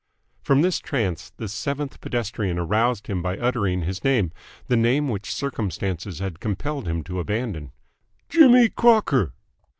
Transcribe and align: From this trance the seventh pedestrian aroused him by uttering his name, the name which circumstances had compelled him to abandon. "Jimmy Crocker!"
From 0.41 0.63
this 0.63 0.79
trance 0.79 1.31
the 1.37 1.47
seventh 1.47 2.01
pedestrian 2.01 2.57
aroused 2.57 3.05
him 3.05 3.21
by 3.21 3.37
uttering 3.37 3.83
his 3.83 4.03
name, 4.03 4.31
the 4.65 4.75
name 4.75 5.07
which 5.09 5.31
circumstances 5.31 6.17
had 6.17 6.39
compelled 6.39 6.87
him 6.87 7.03
to 7.03 7.19
abandon. 7.19 7.71
"Jimmy 8.27 8.67
Crocker!" 8.69 9.35